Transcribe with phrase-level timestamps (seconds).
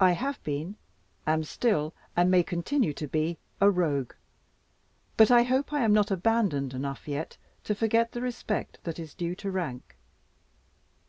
[0.00, 0.74] I have been,
[1.24, 4.12] am still, and may continue to be, a Rogue;
[5.16, 9.14] but I hope I am not abandoned enough yet to forget the respect that is
[9.14, 9.96] due to rank.